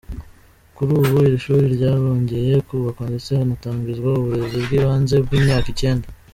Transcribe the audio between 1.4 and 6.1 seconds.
shuri ryarongeye kubakwa ndetse hanatangizwa uburezi bw’ibanze bw’imyaka icyenda.